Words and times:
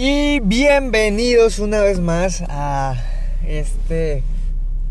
Y 0.00 0.38
bienvenidos 0.38 1.58
una 1.58 1.80
vez 1.80 1.98
más 1.98 2.44
a 2.48 2.94
este 3.44 4.22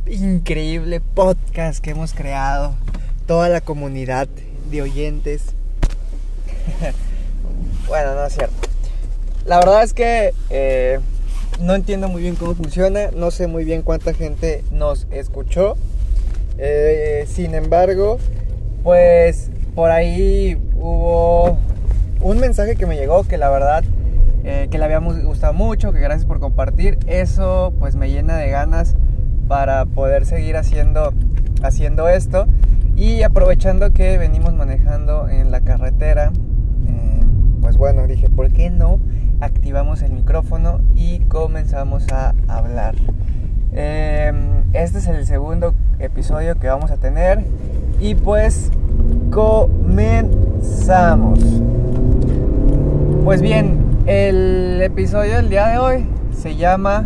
increíble 0.06 1.00
podcast 1.00 1.82
que 1.82 1.92
hemos 1.92 2.12
creado, 2.12 2.76
toda 3.25 3.48
la 3.48 3.62
comunidad 3.62 4.28
de 4.70 4.82
oyentes. 4.82 5.46
bueno, 7.88 8.16
no 8.16 8.25
es 8.25 8.34
cierto. 8.34 8.54
La 9.46 9.60
verdad 9.60 9.84
es 9.84 9.93
que 9.93 10.34
eh, 10.50 11.00
no 11.62 11.74
entiendo 11.74 12.10
muy 12.10 12.24
bien 12.24 12.36
cómo 12.36 12.54
funciona, 12.54 13.10
no 13.16 13.32
sé 13.32 13.48
muy 13.48 13.64
bien 13.64 13.84
cuánta 13.84 14.14
gente 14.14 14.66
nos 14.71 15.08
escuchó. 15.12 15.78
Eh, 16.58 17.26
sin 17.34 17.55
embargo, 17.55 18.20
pues 18.84 19.52
por 19.74 19.89
ahí 19.89 20.58
hubo 20.76 21.58
un 22.20 22.39
mensaje 22.42 22.76
que 22.76 22.86
me 22.86 22.98
llegó 22.98 23.26
que 23.26 23.38
la 23.38 23.50
verdad 23.50 23.86
eh, 24.50 24.69
que 24.71 24.78
le 24.78 24.86
habíamos 24.86 25.21
gustado 25.24 25.51
mucho, 25.51 25.92
que 25.92 26.00
gracias 26.00 26.25
por 26.25 26.39
compartir. 26.39 26.97
Eso 27.05 27.74
pues 27.79 27.97
me 27.97 28.10
llena 28.10 28.38
de 28.38 28.50
ganas 28.50 28.96
para 29.50 29.86
poder 29.86 30.25
seguir 30.25 30.55
haciendo, 30.55 31.11
haciendo 31.64 32.07
esto. 32.07 32.47
Y 32.95 33.23
aprovechando 33.23 33.91
que 33.91 34.17
venimos 34.17 34.53
manejando 34.53 35.27
en 35.27 35.52
la 35.52 35.59
carretera, 35.59 36.31
eh, 36.88 37.19
pues 37.59 37.75
bueno, 37.75 38.07
dije, 38.07 38.29
¿por 38.29 38.49
qué 38.53 38.69
no 38.69 39.02
activamos 39.41 40.02
el 40.02 40.13
micrófono 40.13 40.79
y 40.95 41.19
comenzamos 41.25 42.07
a 42.13 42.33
hablar? 42.47 42.95
Eh, 43.73 44.31
este 44.71 44.99
es 44.99 45.07
el 45.07 45.25
segundo 45.25 45.75
episodio 45.99 46.55
que 46.55 46.67
vamos 46.67 46.91
a 46.91 46.95
tener 46.95 47.43
y 47.99 48.16
pues 48.16 48.71
comenzamos. 49.29 51.38
Pues 53.25 53.41
bien, 53.41 53.86
el 54.07 54.81
episodio 54.81 55.35
del 55.35 55.49
día 55.49 55.67
de 55.67 55.77
hoy 55.79 56.05
se 56.31 56.55
llama 56.55 57.05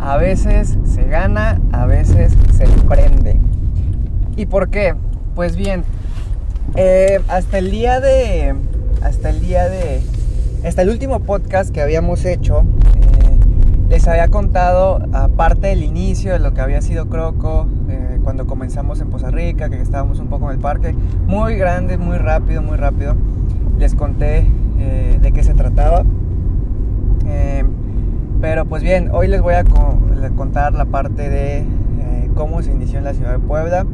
A 0.00 0.16
veces 0.16 0.78
se 0.86 1.04
gana, 1.04 1.60
a 1.70 1.84
veces 1.84 2.32
se 2.56 2.64
emprende. 2.64 3.38
¿Y 4.34 4.46
por 4.46 4.70
qué? 4.70 4.94
Pues 5.34 5.54
bien, 5.54 5.84
eh, 6.76 7.20
hasta 7.28 7.58
el 7.58 7.70
día 7.70 8.00
de. 8.00 8.54
Hasta 9.02 9.28
el 9.28 9.40
día 9.40 9.68
de. 9.68 10.00
Hasta 10.64 10.80
el 10.80 10.88
último 10.88 11.20
podcast 11.20 11.70
que 11.70 11.82
habíamos 11.82 12.24
hecho, 12.24 12.60
eh, 12.60 13.90
les 13.90 14.08
había 14.08 14.28
contado, 14.28 15.06
aparte 15.12 15.68
del 15.68 15.82
inicio 15.82 16.32
de 16.32 16.38
lo 16.38 16.54
que 16.54 16.62
había 16.62 16.80
sido 16.80 17.08
Croco, 17.08 17.68
eh, 17.90 18.18
cuando 18.24 18.46
comenzamos 18.46 19.00
en 19.00 19.10
Poza 19.10 19.30
Rica, 19.30 19.68
que 19.68 19.80
estábamos 19.80 20.20
un 20.20 20.28
poco 20.28 20.46
en 20.46 20.56
el 20.56 20.60
parque, 20.60 20.94
muy 21.26 21.56
grande, 21.56 21.98
muy 21.98 22.16
rápido, 22.16 22.62
muy 22.62 22.78
rápido. 22.78 23.14
Les 23.78 23.94
conté 23.94 24.46
eh, 24.78 25.18
de 25.20 25.32
qué 25.32 25.42
se 25.42 25.54
trataba. 25.54 26.04
Eh, 27.26 27.64
pero 28.40 28.64
pues 28.64 28.82
bien, 28.82 29.10
hoy 29.12 29.28
les 29.28 29.42
voy 29.42 29.54
a 29.54 29.64
contar 30.36 30.72
la 30.72 30.84
parte 30.84 31.28
de 31.28 31.58
eh, 31.58 32.30
cómo 32.34 32.62
se 32.62 32.70
inició 32.70 32.98
en 32.98 33.04
la 33.04 33.14
ciudad 33.14 33.32
de 33.32 33.38
Puebla 33.38 33.84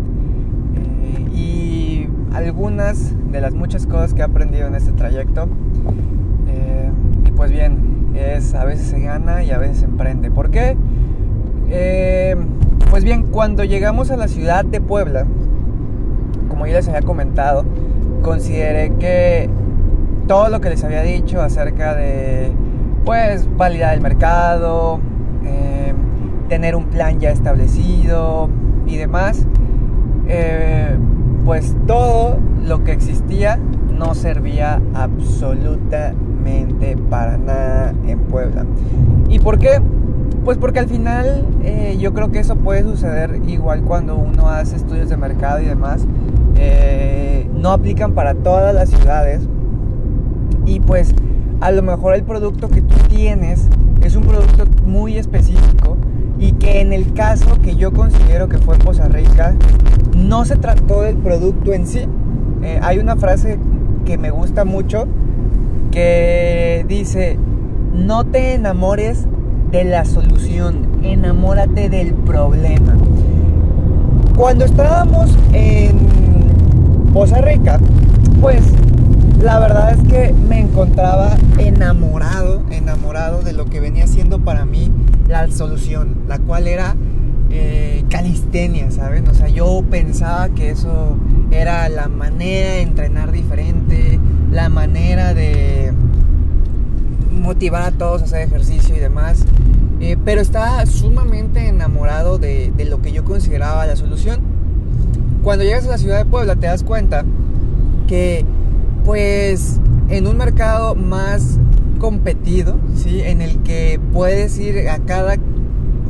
y 1.33 2.09
algunas 2.33 3.15
de 3.33 3.41
las 3.41 3.55
muchas 3.55 3.87
cosas 3.87 4.15
que 4.15 4.21
he 4.21 4.25
aprendido 4.25 4.67
en 4.67 4.75
este 4.75 4.93
trayecto. 4.93 5.49
y 7.27 7.31
pues 7.33 7.51
bien, 7.51 8.11
es 8.15 8.55
a 8.55 8.65
veces 8.65 8.87
se 8.87 9.01
gana 9.01 9.43
y 9.43 9.51
a 9.51 9.59
veces 9.59 9.79
se 9.79 9.85
emprende. 9.87 10.31
¿Por 10.31 10.51
qué? 10.51 10.77
pues 12.91 13.03
bien, 13.03 13.25
cuando 13.25 13.65
llegamos 13.65 14.13
a 14.13 14.17
la 14.17 14.29
ciudad 14.29 14.65
de 14.65 14.81
Puebla, 14.81 15.27
como 16.48 16.67
ya 16.67 16.75
les 16.75 16.89
había 16.89 17.03
comentado, 17.03 17.65
consideré 18.23 18.93
que 19.01 19.51
todo 20.27 20.48
lo 20.48 20.61
que 20.61 20.70
les 20.70 20.83
había 20.84 21.03
dicho 21.03 21.42
acerca 21.42 21.94
de, 21.94 22.53
pues, 23.05 23.47
validar 23.56 23.94
el 23.94 24.00
mercado, 24.00 25.00
em, 25.44 25.97
tener 26.48 26.77
un 26.77 26.86
plan 26.86 27.20
ya 27.20 27.30
establecido 27.30 28.48
y 28.86 28.96
demás, 28.96 29.46
eh, 30.29 30.96
pues 31.45 31.77
todo 31.86 32.39
lo 32.64 32.84
que 32.84 32.92
existía 32.92 33.58
no 33.90 34.14
servía 34.14 34.80
absolutamente 34.95 36.96
para 37.11 37.36
nada 37.36 37.92
en 38.07 38.18
Puebla. 38.20 38.64
¿Y 39.29 39.39
por 39.39 39.58
qué? 39.58 39.80
Pues 40.45 40.58
porque 40.58 40.80
al 40.80 40.89
final 40.89 41.46
eh, 41.63 41.96
yo 41.98 42.13
creo 42.13 42.30
que 42.30 42.40
eso 42.40 42.57
puede 42.57 42.83
suceder 42.83 43.40
igual 43.46 43.83
cuando 43.83 44.17
uno 44.17 44.48
hace 44.48 44.77
estudios 44.77 45.08
de 45.08 45.17
mercado 45.17 45.61
y 45.61 45.67
demás. 45.67 46.07
Eh, 46.57 47.48
no 47.55 47.73
aplican 47.73 48.13
para 48.13 48.34
todas 48.34 48.74
las 48.74 48.90
ciudades 48.90 49.48
y 50.67 50.80
pues 50.80 51.14
a 51.61 51.70
lo 51.70 51.83
mejor 51.83 52.14
el 52.14 52.25
producto 52.25 52.69
que 52.69 52.83
tú 52.83 52.97
tienes 53.08 53.69
es 54.02 54.17
un 54.17 54.25
producto 54.25 54.64
muy 54.86 55.17
específico 55.17 55.97
y 56.39 56.52
que 56.52 56.80
en 56.80 56.92
el 56.92 57.13
caso 57.14 57.58
que 57.63 57.77
yo 57.77 57.92
considero 57.92 58.48
que 58.48 58.58
fue 58.58 58.77
Poza 58.77 59.08
Rica, 59.08 59.55
no 60.17 60.45
se 60.45 60.57
trató 60.57 61.02
del 61.02 61.17
producto 61.17 61.73
en 61.73 61.86
sí. 61.86 62.07
Eh, 62.63 62.79
hay 62.83 62.98
una 62.98 63.17
frase 63.17 63.58
que 64.05 64.19
me 64.19 64.30
gusta 64.30 64.64
mucho 64.64 65.07
que 65.91 66.85
dice, 66.89 67.39
no 67.95 68.25
te 68.25 68.55
enamores 68.55 69.27
de 69.70 69.85
la 69.85 70.05
solución, 70.05 70.86
enamórate 71.02 71.89
del 71.89 72.13
problema. 72.14 72.96
Cuando 74.36 74.64
estábamos 74.64 75.36
en 75.52 75.98
Poza 77.13 77.41
Rica, 77.41 77.79
pues 78.41 78.64
la 79.40 79.58
verdad 79.58 79.92
es 79.92 80.08
que 80.08 80.33
me 80.33 80.61
encontraba 80.61 81.36
enamorado, 81.58 82.62
enamorado 82.70 83.42
de 83.42 83.52
lo 83.52 83.67
que 83.67 83.80
venía 83.80 84.06
siendo 84.06 84.40
para 84.40 84.64
mí 84.64 84.90
la 85.28 85.50
solución, 85.50 86.17
la 86.28 86.39
cual 86.39 86.67
era 86.67 86.96
eh, 87.50 88.05
calistenia, 88.08 88.90
¿saben? 88.90 89.28
O 89.28 89.34
sea, 89.34 89.48
yo 89.48 89.84
pensaba 89.90 90.48
que 90.50 90.70
eso 90.70 91.17
era 91.50 91.89
la 91.89 92.08
manera 92.08 92.70
de 92.70 92.83
entrenar 92.83 93.33
diferente, 93.33 94.18
la 94.50 94.68
manera 94.68 95.34
de 95.34 95.92
motivar 97.30 97.83
a 97.83 97.92
todos 97.92 98.22
a 98.22 98.24
hacer 98.24 98.42
ejercicio 98.42 98.96
y 98.96 98.98
demás. 98.98 99.45
Eh, 100.01 100.16
pero 100.24 100.40
estaba 100.40 100.84
sumamente 100.86 101.68
enamorado 101.68 102.39
de, 102.39 102.72
de 102.77 102.84
lo 102.84 103.01
que 103.01 103.12
yo 103.12 103.24
consideraba 103.24 103.86
la 103.86 103.96
solución. 103.96 104.40
Cuando 105.42 105.64
llegas 105.64 105.84
a 105.86 105.90
la 105.90 105.98
ciudad 105.98 106.18
de 106.18 106.24
Puebla 106.24 106.56
te 106.56 106.66
das 106.66 106.83
cuenta 106.83 107.24
que 108.06 108.45
pues 109.05 109.81
en 110.09 110.27
un 110.27 110.37
mercado 110.37 110.95
más 110.95 111.59
competido, 111.98 112.77
¿sí? 112.97 113.20
En 113.20 113.41
el 113.41 113.59
que 113.63 114.01
puedes 114.13 114.59
ir 114.59 114.89
a 114.89 114.98
cada 114.98 115.37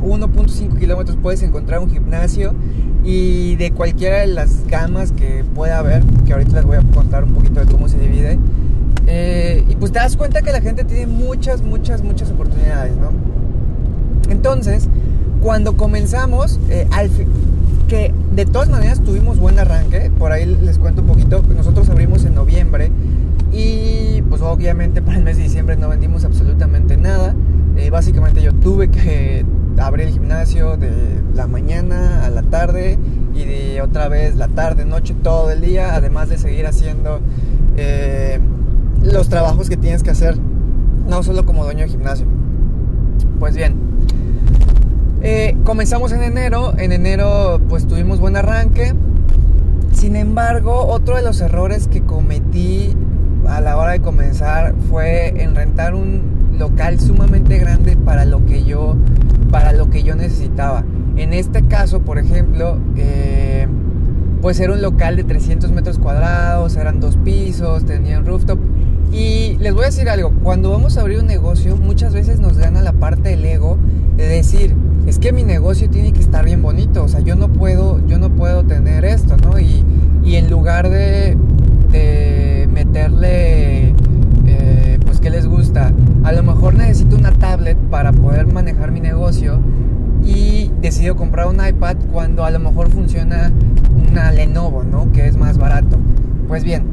1.5 0.01 0.77
kilómetros 0.77 1.17
puedes 1.21 1.41
encontrar 1.41 1.79
un 1.79 1.89
gimnasio 1.89 2.53
y 3.03 3.55
de 3.55 3.71
cualquiera 3.71 4.19
de 4.19 4.27
las 4.27 4.65
gamas 4.67 5.11
que 5.11 5.43
pueda 5.53 5.79
haber, 5.79 6.03
que 6.25 6.33
ahorita 6.33 6.53
les 6.53 6.65
voy 6.65 6.77
a 6.77 6.81
contar 6.93 7.23
un 7.23 7.33
poquito 7.33 7.59
de 7.59 7.71
cómo 7.71 7.87
se 7.87 7.99
divide. 7.99 8.39
Eh, 9.07 9.63
y 9.69 9.75
pues 9.75 9.91
te 9.91 9.99
das 9.99 10.17
cuenta 10.17 10.41
que 10.41 10.51
la 10.51 10.61
gente 10.61 10.83
tiene 10.83 11.05
muchas, 11.05 11.61
muchas, 11.61 12.01
muchas 12.01 12.31
oportunidades, 12.31 12.95
¿no? 12.97 13.11
Entonces, 14.29 14.89
cuando 15.41 15.77
comenzamos, 15.77 16.59
eh, 16.69 16.87
al, 16.91 17.11
que 17.87 18.13
de 18.33 18.45
todas 18.45 18.69
maneras 18.69 19.01
tuvimos 19.01 19.37
buen 19.37 19.59
arranque, 19.59 20.11
por 20.17 20.31
ahí 20.31 20.45
les 20.45 20.79
cuento 20.79 21.01
un 21.01 21.07
poquito, 21.07 21.41
nosotros 21.55 21.89
abrimos 21.89 22.25
en 22.25 22.35
noviembre 22.35 22.91
y 23.51 24.21
pues 24.29 24.41
obviamente 24.41 25.01
para 25.01 25.17
el 25.17 25.23
mes 25.23 25.37
de 25.37 25.43
diciembre 25.43 25.77
no 25.77 25.89
vendimos 25.89 26.25
absolutamente 26.25 26.97
nada, 26.97 27.35
eh, 27.77 27.89
básicamente 27.89 28.41
yo 28.41 28.53
tuve 28.53 28.89
que 28.89 29.45
abrir 29.77 30.07
el 30.07 30.13
gimnasio 30.13 30.77
de 30.77 30.91
la 31.33 31.47
mañana 31.47 32.25
a 32.25 32.29
la 32.29 32.43
tarde 32.43 32.97
y 33.33 33.43
de 33.43 33.81
otra 33.81 34.07
vez 34.07 34.35
la 34.35 34.47
tarde, 34.47 34.85
noche, 34.85 35.13
todo 35.21 35.51
el 35.51 35.61
día, 35.61 35.95
además 35.95 36.29
de 36.29 36.37
seguir 36.37 36.65
haciendo 36.65 37.19
eh, 37.77 38.39
los 39.01 39.29
trabajos 39.29 39.69
que 39.69 39.77
tienes 39.77 40.03
que 40.03 40.11
hacer, 40.11 40.37
no 41.07 41.21
solo 41.23 41.45
como 41.45 41.63
dueño 41.63 41.83
de 41.83 41.89
gimnasio. 41.89 42.25
Pues 43.39 43.55
bien, 43.55 43.75
eh, 45.27 45.57
comenzamos 45.63 46.11
en 46.11 46.21
enero, 46.21 46.75
en 46.77 46.91
enero 46.91 47.59
pues 47.67 47.87
tuvimos 47.87 48.19
buen 48.19 48.35
arranque. 48.35 48.93
Sin 49.91 50.15
embargo, 50.15 50.85
otro 50.85 51.15
de 51.15 51.23
los 51.23 51.41
errores 51.41 51.87
que 51.87 52.01
cometí 52.03 52.95
a 53.47 53.59
la 53.59 53.75
hora 53.75 53.93
de 53.93 54.01
comenzar 54.01 54.75
fue 54.87 55.41
en 55.41 55.55
rentar 55.55 55.95
un 55.95 56.53
local 56.59 56.99
sumamente 56.99 57.57
grande 57.57 57.97
para 57.97 58.25
lo 58.25 58.45
que 58.45 58.65
yo, 58.65 58.97
para 59.49 59.73
lo 59.73 59.89
que 59.89 60.03
yo 60.03 60.15
necesitaba. 60.15 60.83
En 61.15 61.33
este 61.33 61.63
caso, 61.63 62.01
por 62.01 62.19
ejemplo, 62.19 62.77
eh, 62.95 63.67
pues 64.43 64.59
era 64.59 64.73
un 64.73 64.81
local 64.83 65.15
de 65.15 65.23
300 65.23 65.71
metros 65.71 65.97
cuadrados, 65.97 66.75
eran 66.75 66.99
dos 66.99 67.17
pisos, 67.17 67.83
tenía 67.85 68.19
un 68.19 68.27
rooftop. 68.27 68.59
Y 69.11 69.57
les 69.57 69.73
voy 69.73 69.83
a 69.83 69.85
decir 69.87 70.07
algo, 70.07 70.33
cuando 70.43 70.69
vamos 70.69 70.97
a 70.97 71.01
abrir 71.01 71.19
un 71.19 71.25
negocio, 71.25 71.77
muchas 71.77 72.13
veces 72.13 72.39
nos 72.39 72.59
gana 72.59 72.83
la 72.83 72.93
parte 72.93 73.29
del 73.29 73.43
ego 73.43 73.79
de 74.17 74.27
decir, 74.27 74.75
es 75.05 75.19
que 75.19 75.31
mi 75.31 75.43
negocio 75.43 75.89
tiene 75.89 76.11
que 76.13 76.21
estar 76.21 76.45
bien 76.45 76.61
bonito, 76.61 77.03
o 77.03 77.07
sea, 77.07 77.19
yo 77.19 77.35
no 77.35 77.49
puedo, 77.49 78.05
yo 78.07 78.17
no 78.17 78.29
puedo 78.29 78.63
tener 78.63 79.05
esto, 79.05 79.37
¿no? 79.37 79.59
Y, 79.59 79.83
en 80.25 80.49
lugar 80.49 80.89
de, 80.89 81.37
meterle, 82.73 83.93
eh, 84.47 84.99
pues, 85.05 85.19
¿qué 85.21 85.29
les 85.29 85.47
gusta? 85.47 85.93
A 86.23 86.31
lo 86.33 86.43
mejor 86.43 86.73
necesito 86.73 87.15
empujar 88.75 88.91
mi 88.91 88.99
negocio 88.99 89.59
y 90.23 90.71
decido 90.81 91.15
comprar 91.15 91.47
un 91.47 91.55
iPad 91.65 91.97
cuando 92.11 92.43
a 92.43 92.51
lo 92.51 92.59
mejor 92.59 92.89
funciona 92.89 93.51
una 94.09 94.31
Lenovo, 94.31 94.83
¿no? 94.83 95.11
Que 95.11 95.27
es 95.27 95.37
más 95.37 95.57
barato. 95.57 95.97
Pues 96.47 96.63
bien, 96.63 96.83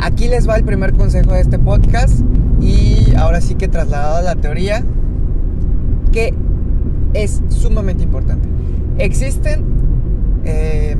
aquí 0.00 0.28
les 0.28 0.48
va 0.48 0.56
el 0.56 0.64
primer 0.64 0.92
consejo 0.92 1.32
de 1.32 1.40
este 1.40 1.58
podcast 1.58 2.20
y 2.60 3.14
ahora 3.16 3.40
sí 3.40 3.54
que 3.54 3.68
trasladado 3.68 4.16
a 4.16 4.22
la 4.22 4.34
teoría 4.36 4.84
que 6.12 6.34
es 7.14 7.42
sumamente 7.48 8.02
importante. 8.02 8.48
Existen, 8.98 9.64
eh, 10.44 10.96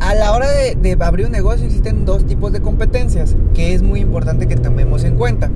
a 0.00 0.14
la 0.14 0.32
hora 0.32 0.46
de, 0.48 0.96
abrir 1.00 1.26
un 1.26 1.32
negocio, 1.32 1.66
existen 1.66 2.04
dos 2.04 2.24
tipos 2.24 2.52
de 2.52 2.60
competencias 2.60 3.36
que 3.54 3.74
es 3.74 3.82
muy 3.82 4.00
importante 4.00 4.46
que 4.46 4.56
tomemos 4.56 5.04
en 5.04 5.16
cuenta. 5.16 5.50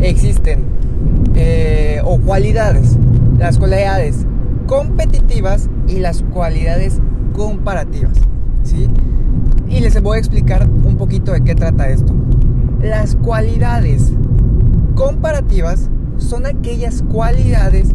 Existen, 0.00 0.64
eh, 1.34 2.00
o 2.04 2.18
cualidades, 2.18 2.96
las 3.38 3.58
cualidades 3.58 4.26
competitivas 4.66 5.68
y 5.86 6.00
las 6.00 6.22
cualidades 6.22 7.00
comparativas. 7.34 8.18
¿sí? 8.62 8.88
Y 9.68 9.80
les 9.80 10.00
voy 10.02 10.16
a 10.16 10.20
explicar 10.20 10.68
un 10.68 10.96
poquito 10.96 11.32
de 11.32 11.42
qué 11.42 11.54
trata 11.54 11.88
esto. 11.88 12.14
Las 12.80 13.16
cualidades 13.16 14.12
comparativas 14.94 15.88
son 16.18 16.46
aquellas 16.46 17.02
cualidades 17.02 17.88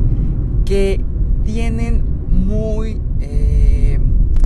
que 0.69 1.04
tienen 1.45 2.04
muy... 2.30 3.01
Eh, 3.21 4.00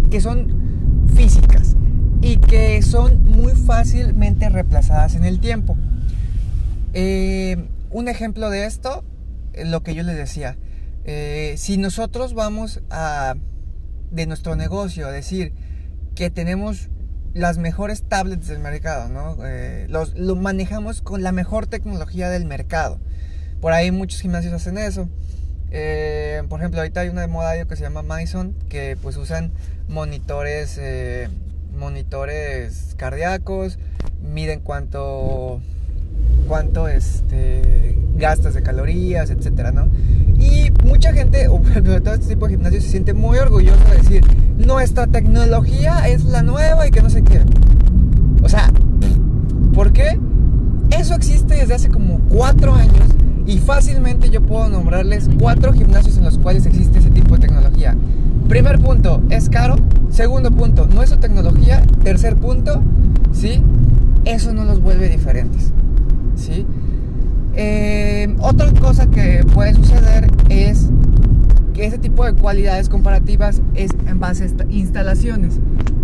que 0.09 0.21
son 0.21 1.03
físicas 1.13 1.75
y 2.21 2.37
que 2.37 2.81
son 2.81 3.25
muy 3.25 3.51
fácilmente 3.51 4.47
reemplazadas 4.47 5.15
en 5.15 5.25
el 5.25 5.41
tiempo. 5.41 5.75
Eh, 6.93 7.67
un 7.89 8.07
ejemplo 8.07 8.49
de 8.49 8.65
esto, 8.65 9.03
lo 9.65 9.83
que 9.83 9.95
yo 9.95 10.03
les 10.03 10.15
decía, 10.15 10.55
eh, 11.03 11.55
si 11.57 11.75
nosotros 11.75 12.33
vamos 12.33 12.81
a 12.89 13.35
de 14.11 14.25
nuestro 14.25 14.55
negocio 14.55 15.07
a 15.07 15.11
decir 15.11 15.51
que 16.15 16.29
tenemos 16.29 16.89
las 17.33 17.57
mejores 17.57 18.03
tablets 18.03 18.47
del 18.47 18.59
mercado, 18.59 19.09
¿no? 19.09 19.37
los, 19.89 20.15
lo 20.15 20.37
manejamos 20.37 21.01
con 21.01 21.21
la 21.21 21.33
mejor 21.33 21.67
tecnología 21.67 22.29
del 22.29 22.45
mercado. 22.45 23.01
Por 23.59 23.73
ahí 23.73 23.91
muchos 23.91 24.21
gimnasios 24.21 24.53
hacen 24.53 24.77
eso. 24.77 25.09
Eh, 25.75 26.43
por 26.49 26.59
ejemplo, 26.59 26.79
ahorita 26.79 27.01
hay 27.01 27.09
una 27.09 27.21
de 27.21 27.27
moda 27.27 27.65
que 27.65 27.75
se 27.75 27.81
llama 27.81 28.03
Myson, 28.03 28.53
que 28.69 28.95
pues 29.01 29.17
usan 29.17 29.51
monitores, 29.89 30.77
eh, 30.79 31.29
monitores 31.75 32.93
cardíacos, 32.95 33.79
miden 34.21 34.59
cuánto, 34.59 35.61
cuánto 36.47 36.87
este, 36.87 37.97
gastas 38.15 38.53
de 38.53 38.61
calorías, 38.61 39.31
etcétera, 39.31 39.71
¿no? 39.71 39.89
Y 40.37 40.71
mucha 40.85 41.11
gente, 41.11 41.47
o 41.47 41.59
todo 42.03 42.13
este 42.13 42.35
tipo 42.35 42.45
de 42.45 42.53
gimnasio 42.53 42.79
se 42.79 42.89
siente 42.89 43.15
muy 43.15 43.39
orgulloso 43.39 43.83
de 43.85 43.97
decir, 43.97 44.23
nuestra 44.57 45.07
tecnología 45.07 46.07
es 46.07 46.23
la 46.25 46.43
nueva 46.43 46.87
y 46.87 46.91
que 46.91 47.01
no 47.01 47.09
sé 47.09 47.23
qué. 47.23 47.41
O 48.43 48.49
sea, 48.49 48.71
¿por 49.73 49.91
qué? 49.91 50.19
Eso 50.91 51.15
existe 51.15 51.55
desde 51.55 51.73
hace 51.73 51.89
como 51.89 52.19
cuatro 52.29 52.75
años 52.75 53.07
y 53.45 53.57
fácilmente 53.57 54.29
yo 54.29 54.41
puedo 54.41 54.69
nombrarles 54.69 55.29
cuatro 55.39 55.73
gimnasios 55.73 56.17
en 56.17 56.23
los 56.23 56.37
cuales 56.37 56.65
existe 56.65 56.99
ese 56.99 57.09
tipo 57.09 57.35
de 57.35 57.41
tecnología. 57.47 57.95
Primer 58.47 58.79
punto, 58.79 59.21
es 59.29 59.49
caro. 59.49 59.75
Segundo 60.09 60.51
punto, 60.51 60.87
no 60.87 61.01
es 61.01 61.09
su 61.09 61.17
tecnología. 61.17 61.81
Tercer 62.03 62.35
punto, 62.35 62.81
¿sí? 63.31 63.61
Eso 64.25 64.53
no 64.53 64.63
los 64.63 64.81
vuelve 64.81 65.09
diferentes, 65.09 65.71
¿sí? 66.35 66.65
Eh, 67.55 68.35
otra 68.39 68.71
cosa 68.73 69.07
que 69.07 69.45
puede 69.53 69.73
suceder 69.73 70.27
es 70.49 70.89
que 71.73 71.85
ese 71.85 71.97
tipo 71.97 72.25
de 72.25 72.33
cualidades 72.33 72.89
comparativas 72.89 73.61
es 73.73 73.91
en 74.07 74.19
base 74.19 74.45
a 74.45 74.71
instalaciones. 74.71 75.59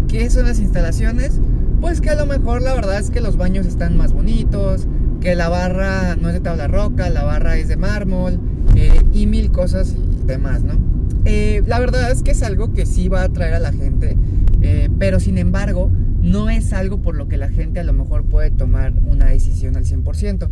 ¿Qué 0.07 0.29
son 0.29 0.45
las 0.45 0.59
instalaciones? 0.59 1.39
Pues 1.81 2.01
que 2.01 2.09
a 2.09 2.15
lo 2.15 2.25
mejor 2.25 2.61
la 2.61 2.73
verdad 2.73 2.99
es 2.99 3.09
que 3.09 3.21
los 3.21 3.37
baños 3.37 3.65
están 3.65 3.95
más 3.95 4.11
bonitos, 4.11 4.87
que 5.21 5.35
la 5.35 5.49
barra 5.49 6.15
no 6.15 6.29
es 6.29 6.33
de 6.33 6.39
tabla 6.39 6.67
roca, 6.67 7.09
la 7.09 7.23
barra 7.23 7.57
es 7.57 7.67
de 7.67 7.77
mármol 7.77 8.39
eh, 8.75 9.01
y 9.13 9.27
mil 9.27 9.51
cosas 9.51 9.95
y 9.97 10.25
demás, 10.25 10.61
¿no? 10.63 10.73
Eh, 11.25 11.61
la 11.67 11.79
verdad 11.79 12.11
es 12.11 12.23
que 12.23 12.31
es 12.31 12.43
algo 12.43 12.73
que 12.73 12.85
sí 12.85 13.09
va 13.09 13.21
a 13.21 13.25
atraer 13.25 13.53
a 13.53 13.59
la 13.59 13.73
gente, 13.73 14.17
eh, 14.61 14.89
pero 14.97 15.19
sin 15.19 15.37
embargo 15.37 15.91
no 16.21 16.49
es 16.49 16.73
algo 16.73 17.01
por 17.01 17.15
lo 17.15 17.27
que 17.27 17.37
la 17.37 17.49
gente 17.49 17.79
a 17.79 17.83
lo 17.83 17.93
mejor 17.93 18.23
puede 18.23 18.51
tomar 18.51 18.93
una 19.05 19.25
decisión 19.25 19.75
al 19.75 19.85
100%. 19.85 20.49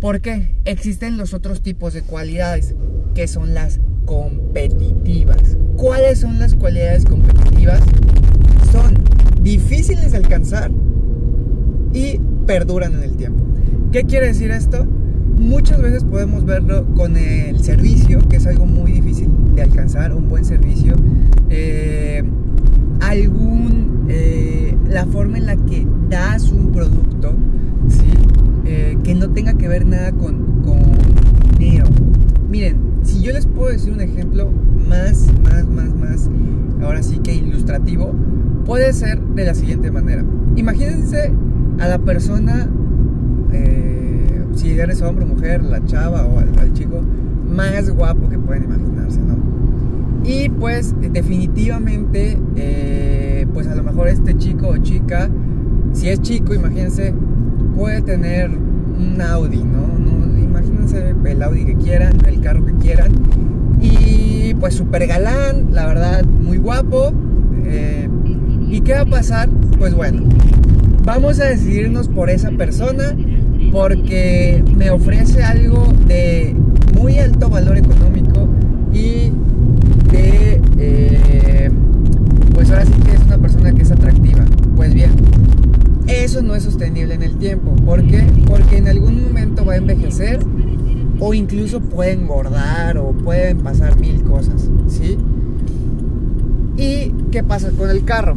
¿Por 0.00 0.20
qué? 0.20 0.54
Existen 0.64 1.18
los 1.18 1.34
otros 1.34 1.60
tipos 1.60 1.92
de 1.92 2.02
cualidades, 2.02 2.74
que 3.14 3.28
son 3.28 3.54
las 3.54 3.80
competitivas. 4.06 5.56
¿Cuáles 5.76 6.20
son 6.20 6.38
las 6.38 6.54
cualidades 6.54 7.04
competitivas? 7.04 7.80
Son 8.72 8.94
difíciles 9.42 10.12
de 10.12 10.18
alcanzar 10.18 10.70
y 11.92 12.18
perduran 12.46 12.94
en 12.94 13.02
el 13.02 13.16
tiempo. 13.16 13.49
¿Qué 13.92 14.04
quiere 14.04 14.28
decir 14.28 14.52
esto? 14.52 14.86
Muchas 15.36 15.82
veces 15.82 16.04
podemos 16.04 16.44
verlo 16.44 16.86
con 16.94 17.16
el 17.16 17.58
servicio, 17.64 18.20
que 18.28 18.36
es 18.36 18.46
algo 18.46 18.64
muy 18.64 18.92
difícil 18.92 19.28
de 19.56 19.62
alcanzar, 19.62 20.14
un 20.14 20.28
buen 20.28 20.44
servicio. 20.44 20.94
Eh, 21.48 22.22
algún, 23.00 24.06
eh, 24.08 24.76
la 24.88 25.06
forma 25.06 25.38
en 25.38 25.46
la 25.46 25.56
que 25.56 25.84
das 26.08 26.52
un 26.52 26.70
producto. 26.70 27.34
Eh, 28.64 28.96
que 29.02 29.14
no 29.16 29.30
tenga 29.30 29.54
que 29.54 29.66
ver 29.66 29.84
nada 29.84 30.12
con, 30.12 30.62
con 30.62 30.78
dinero. 31.58 31.86
Miren, 32.48 32.76
si 33.02 33.20
yo 33.22 33.32
les 33.32 33.46
puedo 33.46 33.72
decir 33.72 33.92
un 33.92 34.00
ejemplo 34.00 34.52
más, 34.88 35.26
más, 35.42 35.66
más, 35.66 35.92
más, 35.96 36.30
ahora 36.80 37.02
sí 37.02 37.18
que 37.18 37.34
ilustrativo, 37.34 38.14
puede 38.64 38.92
ser 38.92 39.20
de 39.20 39.46
la 39.46 39.54
siguiente 39.54 39.90
manera. 39.90 40.24
Imagínense 40.54 41.32
a 41.80 41.88
la 41.88 41.98
persona 41.98 42.68
eh, 43.52 44.44
si 44.54 44.78
eres 44.78 45.02
hombre 45.02 45.24
o 45.24 45.28
mujer, 45.28 45.62
la 45.62 45.84
chava 45.84 46.24
o 46.24 46.38
al, 46.38 46.72
chico 46.72 47.02
más 47.48 47.90
guapo 47.90 48.28
que 48.28 48.38
pueden 48.38 48.64
imaginarse, 48.64 49.20
¿no? 49.20 49.36
Y 50.24 50.48
pues 50.48 50.94
definitivamente, 51.00 52.38
eh, 52.56 53.46
pues 53.52 53.66
a 53.66 53.74
lo 53.74 53.82
mejor 53.82 54.08
este 54.08 54.36
chico 54.36 54.68
o 54.68 54.76
chica, 54.78 55.28
si 55.92 56.08
es 56.08 56.20
chico, 56.20 56.54
imagínense, 56.54 57.12
puede 57.76 58.02
tener 58.02 58.50
un 58.50 59.20
Audi, 59.20 59.64
¿no? 59.64 59.88
Imagínense 60.40 61.14
el 61.24 61.42
Audi 61.42 61.64
que 61.64 61.76
quieran, 61.76 62.12
el 62.26 62.40
carro 62.40 62.64
que 62.64 62.74
quieran. 62.74 63.12
Y 63.80 64.54
pues 64.54 64.74
súper 64.74 65.06
galán, 65.06 65.68
la 65.72 65.86
verdad, 65.86 66.24
muy 66.24 66.58
guapo. 66.58 67.12
Eh, 67.64 68.08
¿Y 68.68 68.82
qué 68.82 68.92
va 68.94 69.00
a 69.00 69.06
pasar? 69.06 69.48
Pues 69.78 69.94
bueno, 69.94 70.22
vamos 71.04 71.40
a 71.40 71.46
decidirnos 71.46 72.08
por 72.08 72.30
esa 72.30 72.50
persona 72.50 73.16
porque 73.70 74.64
me 74.76 74.90
ofrece 74.90 75.42
algo 75.42 75.92
de 76.06 76.56
muy 76.94 77.18
alto 77.18 77.48
valor 77.48 77.76
económico 77.78 78.48
y 78.92 79.30
de 80.10 80.60
eh, 80.78 81.70
pues 82.52 82.70
ahora 82.70 82.84
sí 82.84 82.92
que 83.04 83.12
es 83.12 83.22
una 83.22 83.38
persona 83.38 83.72
que 83.72 83.82
es 83.82 83.90
atractiva 83.90 84.44
pues 84.76 84.92
bien 84.92 85.12
eso 86.06 86.42
no 86.42 86.54
es 86.54 86.64
sostenible 86.64 87.14
en 87.14 87.22
el 87.22 87.36
tiempo 87.36 87.74
¿por 87.76 88.04
qué? 88.06 88.24
porque 88.46 88.78
en 88.78 88.88
algún 88.88 89.22
momento 89.22 89.64
va 89.64 89.74
a 89.74 89.76
envejecer 89.76 90.40
o 91.20 91.34
incluso 91.34 91.80
puede 91.80 92.12
engordar 92.12 92.98
o 92.98 93.12
pueden 93.12 93.58
pasar 93.58 93.98
mil 93.98 94.22
cosas 94.22 94.68
¿sí? 94.88 95.16
y 96.76 97.12
¿qué 97.30 97.44
pasa 97.44 97.70
con 97.70 97.90
el 97.90 98.04
carro? 98.04 98.36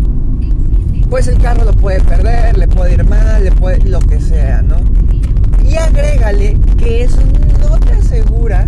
pues 1.14 1.28
el 1.28 1.38
carro 1.38 1.64
lo 1.64 1.74
puede 1.74 2.02
perder, 2.02 2.58
le 2.58 2.68
puede 2.68 2.94
ir 2.96 3.04
mal, 3.06 3.44
le 3.44 3.52
puede 3.52 3.88
lo 3.88 4.00
que 4.00 4.20
sea, 4.20 4.64
¿no? 4.64 4.78
Y 5.74 5.78
agrégale 5.78 6.58
que 6.78 7.04
eso 7.04 7.20
no 7.62 7.80
te 7.80 7.94
asegura 7.94 8.68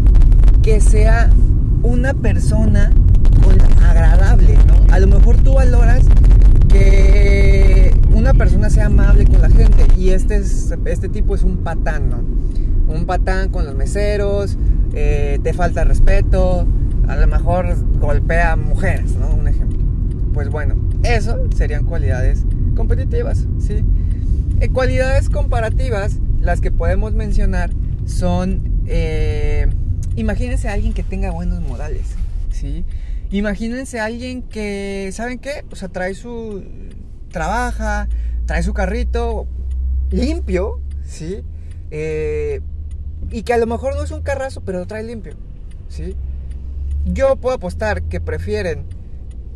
que 0.63 0.81
sea 0.81 1.29
una 1.83 2.15
persona 2.15 2.91
agradable, 3.87 4.55
¿no? 4.65 4.91
A 4.91 4.99
lo 4.99 5.07
mejor 5.07 5.37
tú 5.37 5.53
valoras 5.53 6.05
que 6.67 7.93
una 8.13 8.33
persona 8.33 8.71
sea 8.71 8.87
amable 8.87 9.25
con 9.25 9.39
la 9.41 9.49
gente 9.49 9.85
y 9.95 10.09
este, 10.09 10.37
es, 10.37 10.73
este 10.85 11.09
tipo 11.09 11.35
es 11.35 11.43
un 11.43 11.57
patán, 11.57 12.09
¿no? 12.09 12.23
Un 12.91 13.05
patán 13.05 13.49
con 13.49 13.65
los 13.65 13.75
meseros, 13.75 14.57
eh, 14.93 15.39
te 15.43 15.53
falta 15.53 15.83
respeto, 15.83 16.65
a 17.07 17.15
lo 17.17 17.27
mejor 17.27 17.75
golpea 17.99 18.53
a 18.53 18.55
mujeres, 18.55 19.15
¿no? 19.15 19.29
Un 19.29 19.47
ejemplo. 19.47 19.77
Pues 20.33 20.49
bueno, 20.49 20.75
eso 21.03 21.37
serían 21.55 21.83
cualidades 21.83 22.43
competitivas, 22.75 23.45
¿sí? 23.59 23.83
Eh, 24.59 24.69
cualidades 24.69 25.29
comparativas, 25.29 26.19
las 26.45 26.61
que 26.61 26.71
podemos 26.71 27.13
mencionar, 27.13 27.71
son, 28.05 28.83
eh, 28.85 29.67
imagínense 30.15 30.69
a 30.69 30.73
alguien 30.73 30.93
que 30.93 31.01
tenga 31.01 31.31
buenos 31.31 31.59
modales, 31.61 32.05
¿sí? 32.51 32.85
Imagínense 33.31 33.99
a 33.99 34.05
alguien 34.05 34.43
que, 34.43 35.09
¿saben 35.11 35.39
qué? 35.39 35.65
O 35.71 35.75
sea, 35.75 35.89
trae 35.89 36.13
su, 36.13 36.63
trabaja, 37.31 38.07
trae 38.45 38.61
su 38.61 38.73
carrito 38.73 39.47
limpio, 40.11 40.79
¿sí? 41.03 41.43
Eh, 41.89 42.61
y 43.31 43.41
que 43.41 43.53
a 43.53 43.57
lo 43.57 43.65
mejor 43.65 43.95
no 43.95 44.03
es 44.03 44.11
un 44.11 44.21
carrazo, 44.21 44.61
pero 44.63 44.77
lo 44.77 44.85
trae 44.85 45.03
limpio, 45.03 45.33
¿sí? 45.89 46.15
Yo 47.05 47.37
puedo 47.37 47.55
apostar 47.55 48.03
que 48.03 48.21
prefieren 48.21 48.85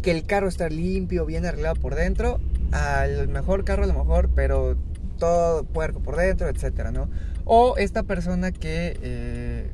que 0.02 0.10
el 0.10 0.26
carro 0.26 0.48
esté 0.48 0.68
limpio, 0.72 1.28
bien 1.28 1.46
arreglado 1.46 1.76
por 1.76 1.94
dentro, 1.94 2.40
al 2.72 3.28
mejor 3.28 3.64
carro 3.64 3.84
a 3.84 3.88
lo 3.88 3.94
mejor, 3.94 4.30
pero 4.34 4.76
todo 5.20 5.64
puerco 5.64 6.00
por 6.00 6.16
dentro, 6.16 6.50
etcétera, 6.50 6.92
¿no? 6.92 7.10
O 7.46 7.78
esta 7.78 8.04
persona 8.04 8.52
que 8.52 8.98
eh, 9.02 9.70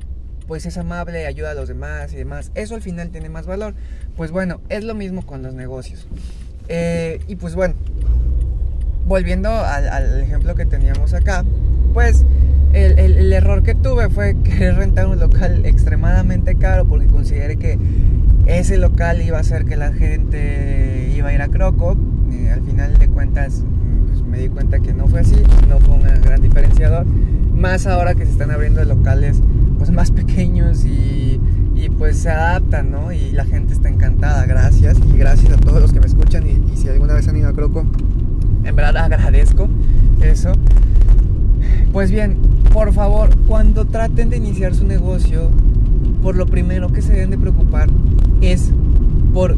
pues 0.48 0.66
es 0.66 0.78
amable, 0.78 1.26
ayuda 1.26 1.52
a 1.52 1.54
los 1.54 1.68
demás 1.68 2.14
y 2.14 2.18
demás. 2.18 2.52
Eso 2.56 2.76
al 2.76 2.82
final 2.82 3.10
tiene 3.10 3.30
más 3.30 3.46
valor. 3.48 3.74
Pues 4.16 4.32
bueno, 4.32 4.62
es 4.70 4.84
lo 4.84 4.96
mismo 4.96 5.26
con 5.26 5.42
los 5.42 5.54
negocios. 5.54 6.08
Eh, 6.68 7.20
y 7.28 7.36
pues 7.36 7.56
bueno, 7.56 7.76
volviendo 9.06 9.50
al, 9.50 10.22
ejemplo 10.22 10.56
que 10.56 10.66
teníamos 10.66 11.14
acá, 11.14 11.44
pues 11.94 12.26
el, 12.74 13.32
error 13.32 13.64
que 13.64 13.76
tuve 13.76 14.10
fue 14.10 14.36
querer 14.44 14.76
rentar 14.76 15.08
un 15.08 15.20
local 15.20 15.66
extremadamente 15.66 16.56
caro 16.56 16.86
porque 16.86 17.08
consideré 17.08 17.58
que 17.58 17.78
ese 18.48 18.78
local 18.78 19.22
iba 19.22 19.38
a 19.38 19.42
hacer 19.42 19.66
que 19.66 19.76
la 19.76 19.94
gente 19.94 21.12
iba 21.16 21.30
a 21.30 21.34
ir 21.34 21.42
a 21.42 21.48
Croco. 21.48 21.98
Y 22.32 22.48
al 22.48 22.62
final 22.64 22.98
de 22.98 23.08
cuentas 23.08 23.64
me 24.36 24.42
di 24.42 24.50
cuenta 24.50 24.80
que 24.80 24.94
no 24.94 25.08
fue 25.08 25.22
así, 25.22 25.36
no 25.70 25.80
fue 25.80 25.96
un 25.96 26.02
gran 26.22 26.42
diferenciador. 26.42 27.06
Más 27.06 27.88
ahora 27.88 28.16
que 28.16 28.26
se 28.26 28.32
están 28.32 28.52
abriendo 28.52 28.84
locales 28.84 29.42
pues 29.78 29.92
más 29.92 30.12
pequeños 30.20 30.84
y, 30.84 31.40
y 31.74 31.90
pues 31.90 32.18
se 32.18 32.30
adaptan, 32.30 32.92
¿no? 32.92 33.14
Y 33.14 33.32
la 33.32 33.46
gente 33.46 33.74
está 33.74 33.88
encantada, 33.88 34.46
gracias. 34.46 34.98
Y 35.14 35.18
gracias 35.18 35.54
a 35.54 35.58
todos 35.58 35.82
los 35.82 35.94
que 35.94 36.02
me 36.02 36.06
escuchan 36.06 36.44
y, 36.48 36.76
si 36.76 36.90
alguna 36.90 37.14
vez 37.14 37.28
han 37.30 37.38
ido 37.38 37.48
a 37.48 37.54
Croco, 37.54 37.86
en 38.66 38.76
verdad 38.76 38.98
agradezco 38.98 39.70
eso. 40.22 40.52
Pues 41.94 42.12
bien, 42.12 42.38
por 42.74 42.92
favor, 42.92 43.30
cuando 43.48 43.86
traten 43.86 44.30
de 44.30 44.36
iniciar 44.36 44.76
su 44.76 44.86
negocio, 44.86 45.50
por 46.22 46.36
lo 46.36 46.46
primero 46.46 46.90
que 46.90 47.02
se 47.02 47.14
deben 47.14 47.30
de 47.30 47.38
preocupar 47.38 47.88
es 48.42 48.70
por 49.34 49.56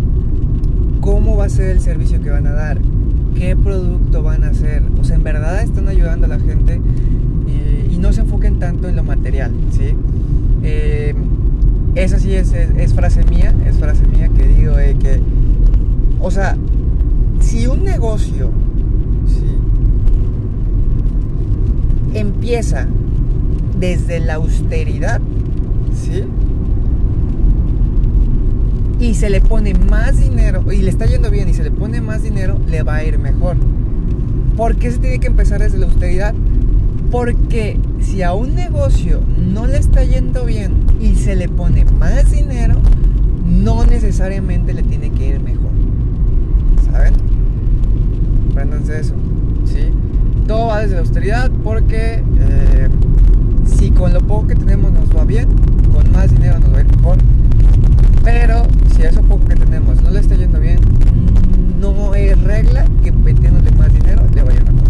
cómo 1.01 1.36
va 1.36 1.46
a 1.46 1.50
ser 1.50 1.72
el 1.72 1.81
servicio 1.81 2.22
que 2.22 2.29
van 2.29 2.46
a 2.46 2.51
dar, 2.51 2.77
qué 3.38 3.56
producto 3.56 4.24
van 4.24 4.44
a 4.44 4.50
hacer. 4.50 4.84
O 5.00 5.03
sea, 5.03 5.15
en 5.15 5.24
verdad 5.24 5.62
están 5.62 5.88
ayudando 5.88 6.25
a 6.25 6.29
la 6.29 6.39
gente 6.39 6.82
y, 7.48 7.98
no 7.98 8.13
se 8.13 8.22
enfoquen 8.22 8.60
tanto 8.60 8.88
en 8.88 8.96
lo 8.96 9.03
material, 9.03 9.51
¿sí? 9.72 9.96
Eh, 10.62 11.15
esa 11.96 12.20
sí 12.20 12.34
es, 12.36 12.53
frase 12.94 13.24
mía, 13.24 13.53
es 13.65 13.77
frase 13.77 14.06
mía 14.06 14.29
que 14.29 14.48
digo 14.48 14.75
que, 14.75 15.20
o 16.22 16.29
sea, 16.29 16.56
si 17.39 17.65
un 17.65 17.84
negocio 17.84 18.51
empieza 22.13 22.88
desde 23.79 24.20
la 24.20 24.36
austeridad, 24.36 25.20
¿sí? 25.94 26.24
Y 29.00 29.13
se 29.13 29.30
le 29.30 29.42
pone 29.42 29.74
más 29.74 30.20
dinero, 30.20 30.72
y 30.72 30.77
le 30.77 30.89
está 30.89 31.06
yendo 31.06 31.30
bien, 31.30 31.50
y 31.50 31.54
se 31.54 31.63
le 31.63 31.72
pone 31.72 32.01
más 32.01 32.24
dinero, 32.24 32.60
le 32.68 32.84
va 32.84 32.96
a 32.96 33.04
ir 33.04 33.20
mejor. 33.20 33.58
¿Por 34.56 34.75
qué 34.75 34.92
se 34.92 34.98
tiene 34.98 35.20
que 35.20 35.27
empezar 35.27 35.62
desde 35.62 35.77
la 35.77 35.86
austeridad? 35.86 36.34
Porque 37.12 37.80
si 38.00 38.24
a 38.24 38.34
un 38.34 38.56
negocio 38.56 39.22
no 39.38 39.68
le 39.68 39.77
está 39.77 40.04
yendo 40.04 40.46
bien 40.46 40.74
y 41.00 41.16
se 41.16 41.36
le 41.36 41.48
pone 41.48 41.86
más 41.86 42.32
dinero, 42.32 42.75
no 43.46 43.86
necesariamente 43.86 44.74
le 44.74 44.82
tiene 44.82 45.12
que 45.12 45.27
ir 45.27 45.39
mejor. 45.39 45.72
¿Saben? 46.92 47.13
Apréndanse 48.51 49.00
eso. 49.00 49.13
¿Sí? 49.66 49.89
Todo 50.48 50.68
va 50.68 50.82
desde 50.82 50.96
la 50.96 51.01
austeridad 51.01 51.51
porque 51.63 52.24
eh, 52.39 52.89
si 53.66 53.92
con 53.92 54.13
lo 54.13 54.22
poco 54.22 54.48
que 54.48 54.56
tenemos 54.56 54.92
nos 54.92 55.16
va 55.16 55.24
bien, 55.24 55.48
con 55.94 56.12
más 56.12 56.32
dinero 56.32 56.58
nos 56.60 56.74
va 56.74 56.77
a 56.77 56.82
ir 56.82 56.98
mejor. 56.98 57.18
Pero 58.24 58.63
si 58.96 59.04
eso 59.04 59.22
poco 59.22 59.46
que 59.46 59.56
tenemos 59.56 60.01
no 60.01 60.10
le 60.10 60.20
está 60.20 60.36
yendo 60.36 60.60
bien, 60.60 60.80
no 61.80 62.15
es 62.15 62.42
regla 62.42 62.86
que 63.04 63.12
metiéndole 63.12 63.72
más 63.72 63.94
dinero 63.94 64.24
le 64.34 64.44
vaya 64.44 64.60
mejor. 64.62 64.88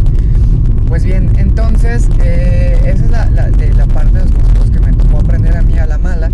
Pues 0.88 1.04
bien, 1.04 1.30
entonces 1.38 2.08
eh, 2.24 2.80
esa 2.86 3.04
es 3.04 3.12
la, 3.12 3.50
de 3.52 3.74
la 3.74 3.86
parte 3.88 4.18
de 4.18 4.24
los 4.24 4.32
consejos 4.32 4.72
que 4.72 4.80
me 4.80 4.94
tocó 4.94 5.20
aprender 5.20 5.58
a 5.58 5.62
mí 5.62 5.78
a 5.78 5.86
la 5.86 5.98
mala. 5.98 6.30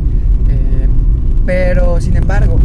Eh, 0.47 0.87
pero 1.45 1.99
sin 1.99 2.15
embargo, 2.15 2.57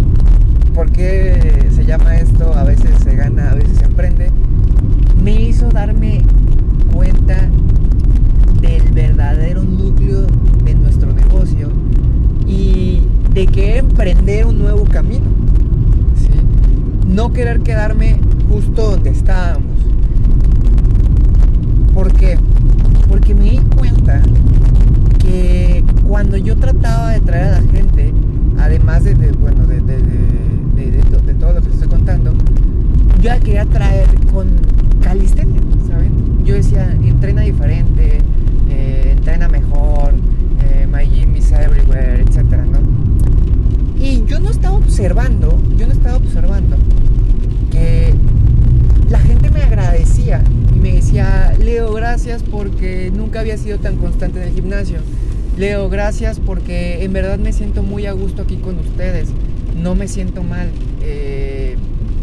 ¿por 0.75 0.91
qué 0.93 1.69
se 1.75 1.85
llama 1.85 2.17
esto? 2.17 2.53
A 2.55 2.65
veces 2.65 2.91
se 3.03 3.17
gana, 3.17 3.53
a 3.53 3.55
veces 3.55 3.79
se 3.79 3.85
emprende. 3.87 4.31
Me 5.23 5.41
hizo 5.41 5.69
darme 5.71 6.23
cuenta 6.95 7.49
del 8.61 8.95
verdadero 9.39 9.63
núcleo 9.63 10.27
de 10.65 10.75
nuestro 10.75 11.13
negocio 11.13 11.71
y 12.47 13.03
de 13.33 13.47
que 13.47 13.79
emprender 13.79 14.47
un 14.47 14.59
nuevo 14.59 14.85
camino. 14.85 15.27
No 17.07 17.33
querer 17.33 17.61
quedarme 17.61 18.19
justo 18.49 18.91
donde 18.91 19.11
estábamos. 19.11 19.79
¿Por 21.95 22.13
qué? 22.15 22.37
Porque 23.09 23.33
me 23.35 23.51
di 23.51 23.59
cuenta 23.77 24.21
que 25.21 25.85
cuando 26.09 26.37
yo 26.37 26.57
trataba 26.57 27.11
de 27.11 27.21
traer 27.21 27.55
a 27.55 27.61
la 27.61 27.69
gente, 27.71 28.13
además 28.59 29.05
de, 29.05 29.15
bueno, 29.39 29.67
de, 29.67 29.81
de, 29.81 29.99
de, 31.25 31.35
todo 31.35 31.53
lo 31.53 31.63
que 31.63 31.71
estoy 31.71 31.89
contando, 31.89 32.33
yo 33.23 33.31
la 33.31 33.39
quería 33.39 33.65
traer 33.67 34.09
con 34.33 34.49
calistenia, 35.01 35.61
¿saben? 35.87 36.45
Yo 36.45 36.55
decía, 36.55 36.91
entrena 37.03 37.43
diferente, 37.43 38.21
eh, 38.79 39.13
entrena 39.13 39.49
mejor, 39.49 40.15
eh, 40.63 40.87
my 40.87 41.05
gym 41.05 41.37
is 41.37 41.51
everywhere, 41.51 42.23
etc. 42.23 42.43
¿no? 42.71 42.79
Y 44.01 44.25
yo 44.27 44.39
no 44.39 44.51
estaba 44.51 44.77
observando, 44.77 45.61
yo 45.77 45.87
no 45.87 45.93
estaba 45.93 46.17
observando 46.17 46.77
que 47.71 48.15
la 49.11 49.19
gente 49.19 49.51
me 49.51 49.63
agradecía 49.63 50.43
y 50.75 50.79
me 50.79 50.93
decía, 50.95 51.55
Leo, 51.59 51.93
gracias 51.93 52.43
porque 52.43 53.11
nunca 53.15 53.41
había 53.41 53.57
sido 53.57 53.79
tan 53.79 53.97
constante 53.97 54.41
en 54.41 54.49
el 54.49 54.55
gimnasio. 54.55 54.99
Leo, 55.57 55.89
gracias 55.89 56.39
porque 56.39 57.03
en 57.03 57.13
verdad 57.13 57.39
me 57.39 57.53
siento 57.53 57.83
muy 57.83 58.07
a 58.07 58.13
gusto 58.13 58.43
aquí 58.43 58.57
con 58.59 58.79
ustedes. 58.79 59.31
No 59.77 59.97
me 59.97 60.07
siento 60.07 60.45
mal. 60.45 60.71
Eh, 61.03 61.77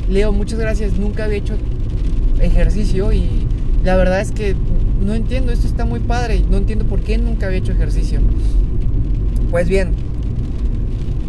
Leo, 0.10 0.32
muchas 0.32 0.58
gracias. 0.58 0.94
Nunca 0.98 1.26
había 1.26 1.40
hecho 1.40 1.58
ejercicio 2.40 3.12
y 3.12 3.46
la 3.84 3.96
verdad 3.98 4.22
es 4.22 4.32
que 4.32 4.56
no 5.02 5.14
entiendo, 5.14 5.52
esto 5.52 5.68
está 5.68 5.86
muy 5.86 6.00
padre 6.00 6.44
no 6.50 6.58
entiendo 6.58 6.86
por 6.86 7.02
qué 7.02 7.18
nunca 7.18 7.48
había 7.48 7.60
hecho 7.60 7.72
ejercicio. 7.72 8.20
Pues 9.52 9.68
bien, 9.68 9.94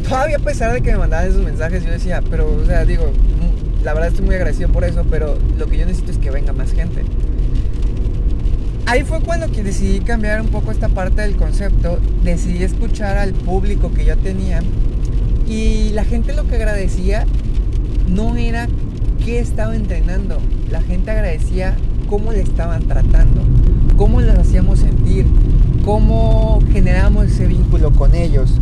todavía 0.09 0.37
a 0.37 0.41
pesar 0.41 0.73
de 0.73 0.81
que 0.81 0.93
me 0.93 0.99
mandaban 0.99 1.29
esos 1.29 1.43
mensajes, 1.43 1.85
yo 1.85 1.91
decía, 1.91 2.23
pero, 2.31 2.55
o 2.55 2.65
sea, 2.65 2.85
digo, 2.85 3.11
la 3.85 3.95
verdad 3.95 4.09
estoy 4.11 4.25
muy 4.25 4.35
agradecido 4.35 4.69
por 4.69 4.85
eso, 4.85 5.05
pero 5.11 5.39
lo 5.59 5.67
que 5.67 5.79
yo 5.79 5.87
necesito 5.87 6.11
es 6.13 6.19
que 6.19 6.31
venga 6.31 6.53
más 6.53 6.73
gente. 6.73 7.05
Ahí 8.87 9.03
fue 9.03 9.21
cuando 9.21 9.51
que 9.51 9.63
decidí 9.65 10.01
cambiar 10.01 10.41
un 10.41 10.49
poco 10.49 10.71
esta 10.71 10.89
parte 10.89 11.23
del 11.23 11.37
concepto, 11.37 11.99
decidí 12.23 12.63
escuchar 12.63 13.19
al 13.19 13.33
público 13.33 13.93
que 13.93 14.05
yo 14.05 14.17
tenía 14.17 14.61
y 15.49 15.91
la 15.91 16.05
gente 16.05 16.35
lo 16.35 16.47
que 16.47 16.57
agradecía 16.57 17.27
no 18.09 18.37
era 18.37 18.69
qué 19.25 19.41
estaba 19.41 19.75
entrenando, 19.75 20.39
la 20.71 20.83
gente 20.83 21.11
agradecía 21.11 21.77
cómo 22.09 22.33
le 22.33 22.41
estaban 22.41 22.83
tratando, 22.85 23.43
cómo 23.97 24.21
les 24.21 24.37
hacíamos 24.37 24.81
sentir, 24.81 25.27
cómo 25.85 26.61
generamos 26.73 27.27
ese 27.27 27.47
vínculo 27.47 27.93
con 27.93 28.15
ellos. 28.15 28.55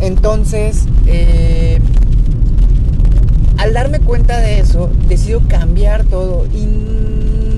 Entonces, 0.00 0.86
eh, 1.06 1.80
al 3.56 3.72
darme 3.72 4.00
cuenta 4.00 4.38
de 4.38 4.60
eso, 4.60 4.90
decido 5.08 5.40
cambiar 5.48 6.04
todo 6.04 6.46
y 6.46 6.66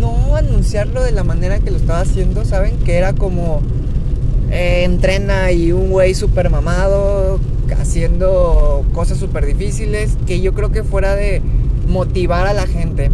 no 0.01 0.37
anunciarlo 0.37 1.03
de 1.03 1.13
la 1.13 1.25
manera 1.25 1.59
que 1.59 1.71
lo 1.71 1.77
estaba 1.77 2.01
haciendo, 2.01 2.45
¿saben? 2.45 2.79
Que 2.79 2.97
era 2.97 3.13
como 3.13 3.61
eh, 4.51 4.83
entrena 4.85 5.53
y 5.53 5.73
un 5.73 5.91
güey 5.91 6.15
super 6.15 6.51
mamado 6.51 7.39
haciendo 7.79 8.85
cosas 8.93 9.19
súper 9.19 9.47
difíciles, 9.47 10.17
que 10.27 10.41
yo 10.41 10.55
creo 10.55 10.73
que 10.73 10.83
fuera 10.83 11.15
de 11.15 11.43
motivar 11.87 12.47
a 12.47 12.53
la 12.53 12.67
gente 12.67 13.11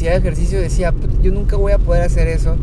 hiciera 0.00 0.16
ejercicio, 0.16 0.58
decía, 0.58 0.94
yo 1.22 1.30
nunca 1.30 1.56
voy 1.56 1.72
a 1.72 1.78
poder 1.78 2.02
hacer 2.02 2.26
eso. 2.26 2.56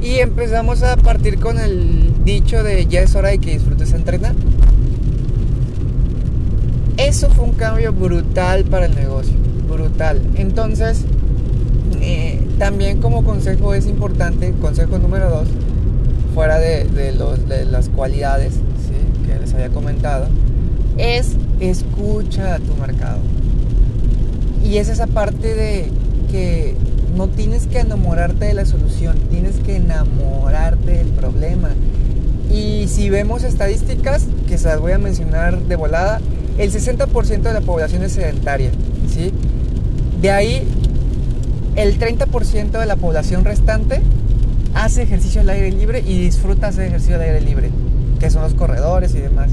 Y 0.00 0.20
empezamos 0.20 0.84
a 0.84 0.96
partir 0.96 1.40
con 1.40 1.58
el 1.58 2.24
dicho 2.24 2.62
de 2.62 2.86
ya 2.86 3.00
es 3.00 3.16
hora 3.16 3.30
de 3.30 3.38
que 3.38 3.50
disfrutes 3.50 3.92
entrenar. 3.94 4.36
Eso 6.96 7.30
fue 7.30 7.46
un 7.46 7.52
cambio 7.52 7.92
brutal 7.92 8.64
para 8.64 8.86
el 8.86 8.94
negocio, 8.94 9.34
brutal. 9.68 10.22
Entonces, 10.36 11.04
eh, 12.00 12.40
también 12.60 13.00
como 13.00 13.24
consejo 13.24 13.74
es 13.74 13.88
importante, 13.88 14.54
consejo 14.60 14.98
número 14.98 15.30
dos, 15.30 15.48
fuera 16.32 16.60
de, 16.60 17.12
los, 17.18 17.48
de 17.48 17.64
las 17.64 17.88
cualidades 17.88 18.54
que 19.26 19.36
les 19.36 19.52
había 19.52 19.70
comentado, 19.70 20.28
es 20.96 21.34
escucha 21.58 22.54
a 22.54 22.58
tu 22.60 22.72
mercado. 22.76 23.18
Y 24.64 24.76
es 24.76 24.88
esa 24.88 25.08
parte 25.08 25.56
de 25.56 25.97
que 26.30 26.74
no 27.16 27.28
tienes 27.28 27.66
que 27.66 27.80
enamorarte 27.80 28.46
de 28.46 28.54
la 28.54 28.64
solución, 28.64 29.16
tienes 29.30 29.56
que 29.56 29.76
enamorarte 29.76 30.92
del 30.92 31.08
problema. 31.08 31.70
Y 32.52 32.86
si 32.88 33.10
vemos 33.10 33.44
estadísticas, 33.44 34.26
que 34.46 34.56
se 34.58 34.68
las 34.68 34.80
voy 34.80 34.92
a 34.92 34.98
mencionar 34.98 35.60
de 35.60 35.76
volada, 35.76 36.20
el 36.58 36.72
60% 36.72 37.42
de 37.42 37.52
la 37.52 37.60
población 37.60 38.02
es 38.02 38.12
sedentaria, 38.12 38.70
¿sí? 39.12 39.32
De 40.20 40.30
ahí, 40.30 40.66
el 41.76 41.98
30% 41.98 42.78
de 42.78 42.86
la 42.86 42.96
población 42.96 43.44
restante 43.44 44.00
hace 44.74 45.02
ejercicio 45.02 45.40
al 45.40 45.50
aire 45.50 45.70
libre 45.70 46.00
y 46.00 46.18
disfruta 46.18 46.68
hacer 46.68 46.86
ejercicio 46.86 47.16
al 47.16 47.22
aire 47.22 47.40
libre, 47.40 47.70
que 48.18 48.30
son 48.30 48.42
los 48.42 48.54
corredores 48.54 49.14
y 49.14 49.18
demás. 49.18 49.50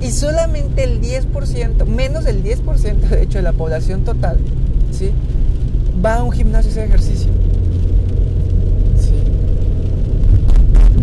Y 0.00 0.10
solamente 0.10 0.84
el 0.84 1.00
10%, 1.00 1.86
menos 1.86 2.24
del 2.24 2.42
10% 2.42 2.94
de 2.94 3.22
hecho 3.22 3.38
de 3.38 3.42
la 3.42 3.52
población 3.52 4.04
total, 4.04 4.38
¿sí? 4.90 5.10
Va 6.04 6.16
a 6.16 6.22
un 6.22 6.32
gimnasio 6.32 6.70
a 6.70 6.72
hacer 6.72 6.84
ejercicio. 6.88 7.30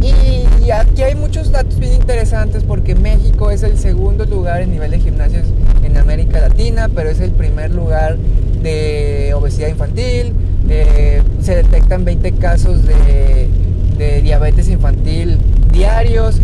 Y 0.01 0.69
aquí 0.71 1.01
hay 1.01 1.15
muchos 1.15 1.51
datos 1.51 1.77
bien 1.79 1.93
interesantes 1.93 2.63
porque 2.63 2.95
México 2.95 3.51
es 3.51 3.63
el 3.63 3.77
segundo 3.77 4.25
lugar 4.25 4.61
en 4.61 4.71
nivel 4.71 4.91
de 4.91 4.99
gimnasios 4.99 5.47
en 5.83 5.97
América 5.97 6.39
Latina, 6.39 6.89
pero 6.93 7.09
es 7.09 7.19
el 7.19 7.31
primer 7.31 7.73
lugar 7.73 8.17
de 8.61 9.33
obesidad 9.35 9.67
infantil. 9.67 10.33
Eh, 10.69 11.21
se 11.41 11.55
detectan 11.55 12.05
20 12.05 12.31
casos 12.33 12.85
de 12.85 14.21
diabetes 14.21 14.69
infantil 14.69 15.37
diarios. 15.71 16.39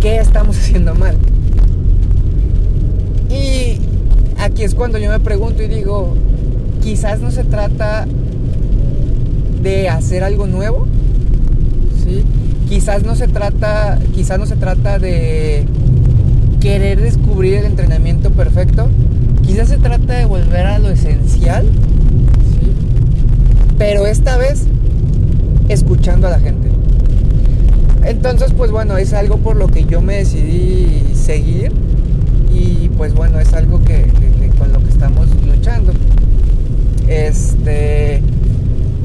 ¿Qué 0.00 0.18
estamos 0.18 0.56
haciendo 0.60 0.94
mal? 0.94 1.16
Y 3.30 3.80
aquí 4.38 4.64
es 4.64 4.74
cuando 4.74 4.98
yo 4.98 5.10
me 5.10 5.20
pregunto 5.20 5.62
y 5.62 5.68
digo, 5.68 6.14
quizás 6.82 7.20
no 7.20 7.30
se 7.30 7.44
trata 7.44 8.06
de 9.62 9.88
hacer 9.88 10.24
algo 10.24 10.46
nuevo. 10.46 10.86
Quizás 12.68 13.04
no 13.04 13.14
se 13.16 13.28
trata, 13.28 13.98
quizás 14.14 14.38
no 14.38 14.46
se 14.46 14.56
trata 14.56 14.98
de 14.98 15.66
querer 16.60 17.00
descubrir 17.00 17.54
el 17.54 17.66
entrenamiento 17.66 18.30
perfecto, 18.30 18.88
quizás 19.42 19.68
se 19.68 19.76
trata 19.76 20.14
de 20.14 20.24
volver 20.24 20.66
a 20.66 20.78
lo 20.78 20.88
esencial. 20.88 21.66
Pero 23.76 24.06
esta 24.06 24.38
vez 24.38 24.64
escuchando 25.68 26.28
a 26.28 26.30
la 26.30 26.40
gente. 26.40 26.70
Entonces, 28.04 28.52
pues 28.56 28.70
bueno, 28.70 28.96
es 28.96 29.12
algo 29.12 29.36
por 29.36 29.56
lo 29.56 29.68
que 29.68 29.84
yo 29.84 30.00
me 30.00 30.16
decidí 30.16 31.14
seguir 31.14 31.72
y 32.52 32.88
pues 32.96 33.14
bueno, 33.14 33.38
es 33.38 33.52
algo 33.52 33.82
que, 33.84 34.06
con 34.58 34.72
lo 34.72 34.80
que 34.82 34.88
estamos 34.88 35.28
luchando. 35.46 35.92
Este, 37.08 38.22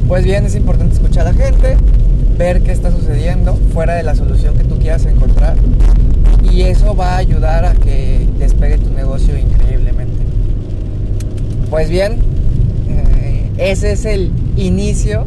pues 0.08 0.24
bien, 0.24 0.46
es 0.46 0.56
importante 0.56 0.96
escuchar 0.96 1.28
a 1.28 1.32
la 1.32 1.38
gente, 1.38 1.78
ver 2.38 2.62
qué 2.62 2.72
está 2.72 2.92
sucediendo 2.92 3.56
fuera 3.74 3.96
de 3.96 4.04
la 4.04 4.16
solución 4.16 4.56
que 4.56 4.64
tú 4.64 4.78
quieras 4.80 5.06
encontrar 5.06 5.58
y 6.52 6.64
eso 6.64 6.96
va 6.96 7.16
a 7.16 7.18
ayudar 7.18 7.66
a 7.66 7.74
que 7.74 8.28
despegue 8.40 8.78
tu 8.78 8.90
negocio 8.92 9.38
increíblemente. 9.38 10.16
Pues 11.70 11.90
bien, 11.90 12.20
eh, 12.90 13.52
ese 13.58 13.92
es 13.92 14.06
el 14.06 14.32
inicio 14.56 15.26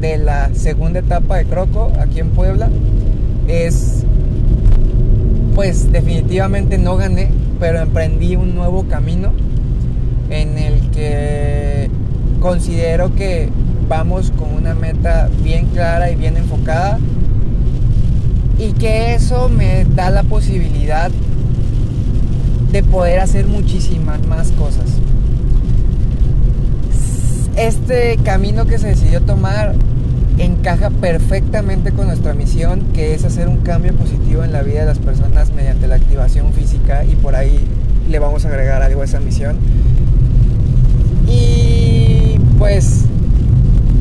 de 0.00 0.18
la 0.18 0.50
segunda 0.54 1.00
etapa 1.00 1.36
de 1.36 1.44
Croco 1.44 1.92
aquí 2.00 2.20
en 2.20 2.30
Puebla. 2.30 2.70
Es 3.48 4.04
pues 5.54 5.92
definitivamente 5.92 6.78
no 6.78 6.96
gané, 6.96 7.28
pero 7.58 7.80
emprendí 7.80 8.34
un 8.34 8.54
nuevo 8.54 8.84
camino 8.84 9.32
considero 12.40 13.14
que 13.14 13.48
vamos 13.88 14.32
con 14.32 14.54
una 14.54 14.74
meta 14.74 15.28
bien 15.42 15.66
clara 15.66 16.10
y 16.10 16.16
bien 16.16 16.36
enfocada 16.36 16.98
y 18.58 18.72
que 18.72 19.14
eso 19.14 19.48
me 19.48 19.84
da 19.84 20.10
la 20.10 20.22
posibilidad 20.22 21.10
de 22.72 22.82
poder 22.82 23.20
hacer 23.20 23.46
muchísimas 23.46 24.26
más 24.26 24.52
cosas. 24.52 24.84
Este 27.56 28.16
camino 28.22 28.66
que 28.66 28.78
se 28.78 28.88
decidió 28.88 29.20
tomar 29.22 29.74
encaja 30.38 30.90
perfectamente 30.90 31.92
con 31.92 32.06
nuestra 32.06 32.32
misión, 32.32 32.86
que 32.94 33.14
es 33.14 33.24
hacer 33.24 33.48
un 33.48 33.58
cambio 33.58 33.94
positivo 33.94 34.44
en 34.44 34.52
la 34.52 34.62
vida 34.62 34.80
de 34.80 34.86
las 34.86 34.98
personas 34.98 35.52
mediante 35.52 35.86
la 35.86 35.96
activación 35.96 36.52
física 36.52 37.04
y 37.04 37.16
por 37.16 37.34
ahí 37.34 37.58
le 38.08 38.18
vamos 38.18 38.44
a 38.44 38.48
agregar 38.48 38.82
algo 38.82 39.02
a 39.02 39.04
esa 39.04 39.20
misión. 39.20 39.56
Y 41.28 41.69
pues 42.60 43.06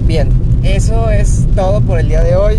bien, 0.05 0.27
eso 0.63 1.09
es 1.09 1.47
todo 1.55 1.79
por 1.79 1.97
el 1.97 2.09
día 2.09 2.21
de 2.21 2.35
hoy. 2.35 2.57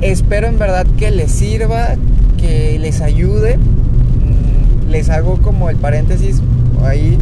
Espero 0.00 0.46
en 0.46 0.58
verdad 0.58 0.86
que 0.96 1.10
les 1.10 1.30
sirva, 1.30 1.96
que 2.38 2.78
les 2.80 3.02
ayude. 3.02 3.58
Mm, 3.58 4.90
les 4.90 5.10
hago 5.10 5.36
como 5.42 5.68
el 5.68 5.76
paréntesis 5.76 6.40
ahí 6.82 7.18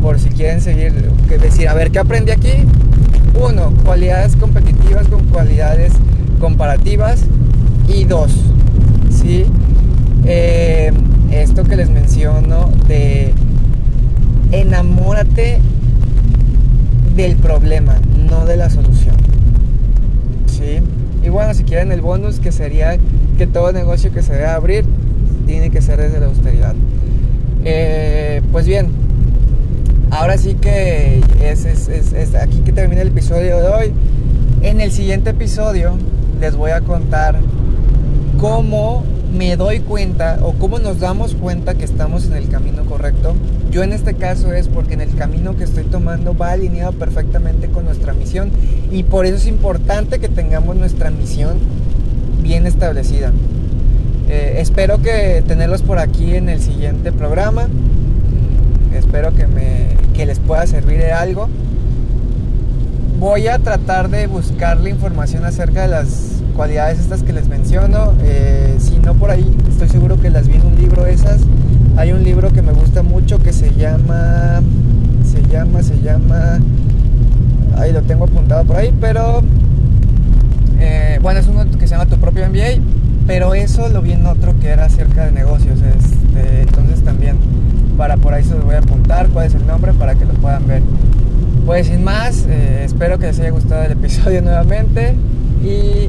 por 0.00 0.20
si 0.20 0.28
quieren 0.28 0.60
seguir, 0.60 0.92
que 1.28 1.36
decir, 1.36 1.68
a 1.68 1.74
ver, 1.74 1.90
¿qué 1.90 1.98
aprendí 1.98 2.30
aquí? 2.30 2.52
Uno, 3.42 3.72
cualidades 3.84 4.36
competitivas 4.36 5.08
con 5.08 5.24
cualidades 5.24 5.94
comparativas. 6.38 7.24
Y 7.88 8.04
dos, 8.04 8.40
¿sí? 9.10 9.46
Eh, 10.26 10.92
esto 11.32 11.64
que 11.64 11.74
les 11.74 11.90
menciono 11.90 12.70
de 12.86 13.34
enamórate 14.52 15.60
del 17.16 17.36
problema, 17.36 17.94
no 18.28 18.44
de 18.44 18.56
la 18.56 18.70
solución. 18.70 19.16
¿Sí? 20.46 20.80
Y 21.24 21.28
bueno, 21.28 21.54
si 21.54 21.64
quieren 21.64 21.90
el 21.90 22.02
bonus, 22.02 22.38
que 22.38 22.52
sería 22.52 22.98
que 23.38 23.46
todo 23.46 23.72
negocio 23.72 24.12
que 24.12 24.22
se 24.22 24.34
debe 24.34 24.46
abrir 24.46 24.84
tiene 25.46 25.70
que 25.70 25.80
ser 25.80 25.98
desde 26.00 26.20
la 26.20 26.26
austeridad. 26.26 26.74
Eh, 27.64 28.42
pues 28.52 28.66
bien, 28.66 28.90
ahora 30.10 30.38
sí 30.38 30.54
que 30.54 31.20
es, 31.42 31.66
aquí 32.34 32.60
que 32.60 32.72
termina 32.72 33.02
el 33.02 33.08
episodio 33.08 33.58
de 33.58 33.68
hoy. 33.68 33.92
En 34.62 34.80
el 34.80 34.92
siguiente 34.92 35.30
episodio 35.30 35.96
les 36.40 36.54
voy 36.56 36.70
a 36.70 36.80
contar 36.80 37.40
cómo 38.38 39.04
me 39.36 39.56
doy 39.56 39.80
cuenta 39.80 40.38
o 40.42 40.52
cómo 40.52 40.78
nos 40.78 41.00
damos 41.00 41.34
cuenta 41.34 41.74
que 41.74 41.84
estamos 41.84 42.26
en 42.26 42.34
el 42.34 42.48
camino 42.48 42.84
correcto. 42.84 43.34
Yo 43.70 43.82
en 43.82 43.92
este 43.92 44.14
caso 44.14 44.52
es 44.52 44.68
porque 44.68 44.94
en 44.94 45.02
el 45.02 45.14
camino 45.14 45.56
que 45.56 45.64
estoy 45.64 45.84
tomando 45.84 46.36
va 46.36 46.52
alineado 46.52 46.92
perfectamente 46.92 47.68
con 47.68 47.84
nuestra 47.84 48.14
misión 48.14 48.50
y 48.90 49.02
por 49.02 49.26
eso 49.26 49.36
es 49.36 49.46
importante 49.46 50.18
que 50.18 50.28
tengamos 50.28 50.76
nuestra 50.76 51.10
misión 51.10 51.58
bien 52.42 52.66
establecida. 52.66 53.32
Eh, 54.28 54.56
espero 54.58 55.02
que 55.02 55.42
tenerlos 55.46 55.82
por 55.82 55.98
aquí 55.98 56.34
en 56.34 56.48
el 56.48 56.60
siguiente 56.60 57.12
programa. 57.12 57.68
Espero 58.94 59.34
que, 59.34 59.46
me, 59.46 59.88
que 60.14 60.24
les 60.26 60.38
pueda 60.38 60.66
servir 60.66 60.98
de 60.98 61.12
algo. 61.12 61.48
Voy 63.20 63.48
a 63.48 63.58
tratar 63.58 64.08
de 64.08 64.26
buscar 64.26 64.78
la 64.78 64.88
información 64.88 65.44
acerca 65.44 65.82
de 65.82 65.88
las 65.88 66.36
cualidades 66.56 66.98
estas 66.98 67.22
que 67.22 67.32
les 67.32 67.48
menciono. 67.48 68.14
Eh, 68.22 68.76
si 68.78 68.98
no 68.98 69.14
por 69.14 69.30
ahí, 69.30 69.54
estoy 69.68 69.88
seguro 69.88 70.18
que 70.18 70.30
las 70.30 70.48
vi 70.48 70.54
en 70.54 70.66
un 70.66 70.76
libro 70.76 71.06
esas. 71.06 71.42
Hay 71.96 72.12
un 72.12 72.24
libro 72.24 72.52
que 72.52 72.62
me 72.62 72.72
gusta 72.72 73.02
mucho 73.02 73.38
que 73.38 73.52
se 73.52 73.72
llama, 73.74 74.60
se 75.24 75.42
llama, 75.48 75.82
se 75.82 76.00
llama, 76.00 76.58
ahí 77.76 77.92
lo 77.92 78.02
tengo 78.02 78.24
apuntado 78.24 78.64
por 78.64 78.76
ahí, 78.76 78.92
pero 79.00 79.42
eh, 80.78 81.18
bueno, 81.22 81.40
es 81.40 81.46
uno 81.46 81.64
que 81.70 81.86
se 81.86 81.94
llama 81.94 82.06
Tu 82.06 82.18
propio 82.18 82.48
MBA, 82.48 82.82
pero 83.26 83.54
eso 83.54 83.88
lo 83.88 84.02
vi 84.02 84.12
en 84.12 84.26
otro 84.26 84.58
que 84.58 84.68
era 84.68 84.86
acerca 84.86 85.26
de 85.26 85.32
negocios. 85.32 85.78
Este, 85.80 86.62
entonces 86.62 87.02
también 87.02 87.36
para 87.96 88.16
por 88.16 88.34
ahí 88.34 88.44
se 88.44 88.54
los 88.54 88.64
voy 88.64 88.74
a 88.74 88.78
apuntar 88.78 89.28
cuál 89.28 89.46
es 89.46 89.54
el 89.54 89.66
nombre 89.66 89.92
para 89.92 90.14
que 90.14 90.24
lo 90.24 90.34
puedan 90.34 90.66
ver. 90.66 90.82
Pues 91.66 91.88
sin 91.88 92.04
más, 92.04 92.46
eh, 92.48 92.82
espero 92.84 93.18
que 93.18 93.26
les 93.26 93.40
haya 93.40 93.50
gustado 93.50 93.82
el 93.82 93.92
episodio 93.92 94.40
nuevamente 94.42 95.16
y 95.62 96.08